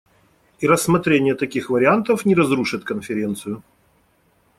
И 0.59 0.65
рассмотрение 0.67 1.35
таких 1.35 1.69
вариантов 1.69 2.25
не 2.25 2.33
разрушит 2.33 2.83
Конференцию. 2.83 3.61